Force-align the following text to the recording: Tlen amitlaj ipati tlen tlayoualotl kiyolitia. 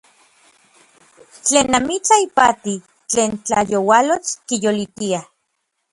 Tlen 1.45 1.69
amitlaj 1.79 2.19
ipati 2.27 2.75
tlen 3.11 3.31
tlayoualotl 3.45 4.31
kiyolitia. 4.47 5.21